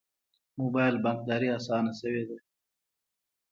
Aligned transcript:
موبایل 0.59 0.95
بانکداري 1.03 1.49
اسانه 1.57 1.91
شوې 1.99 2.23
ده 2.29 2.37